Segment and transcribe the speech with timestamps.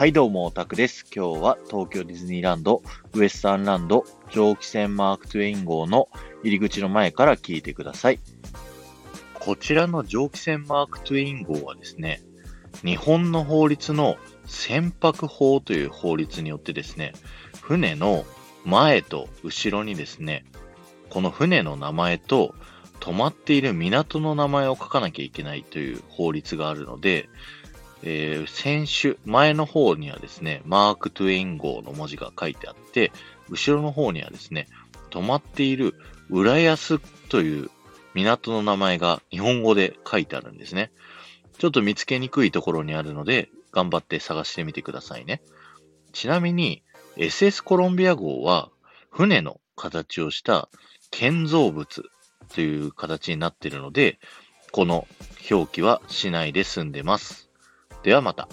[0.00, 1.04] はいどうも、オタクです。
[1.14, 6.08] 今日は東京ディズニーランド、ウエスタンランド、蒸気船マーク・トゥエイン号の
[6.42, 8.18] 入り口の前から聞いてください。
[9.34, 12.22] こちらの蒸気船マーク・トゥエイン号はですね、
[12.82, 17.12] 日本の法律の船舶法という法律によってですね、
[17.60, 18.24] 船の
[18.64, 20.46] 前と後ろにですね、
[21.10, 22.54] この船の名前と
[23.00, 27.28] 止まっている港の名前を書かなきゃいけないという法律があるので、
[28.02, 33.12] えー、先週、前の方にはですね、マーク・トゥエイン号の文字が書いてあって、
[33.48, 34.68] 後ろの方にはですね、
[35.10, 35.94] 止まっている
[36.30, 37.70] 浦安という
[38.14, 40.90] 港の名前が日本語で書いてあるんですね。
[41.58, 45.42] ちょっと見つけにくいところにあるので、頑張って探してみてくださいね。
[46.12, 46.82] ちなみに、
[47.16, 48.70] SS コロンビア号は、
[49.10, 50.68] 船の形をした
[51.10, 52.04] 建造物
[52.54, 54.18] という形になっているので、
[54.72, 55.06] この
[55.50, 57.49] 表記はしないで済んでます。
[58.02, 58.48] ではまた。